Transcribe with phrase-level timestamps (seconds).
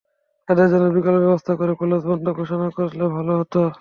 [0.47, 3.61] তাঁদের জন্য বিকল্প ব্যবস্থা করে কলেজ বন্ধ ঘোষণা করলে ভালো হতো।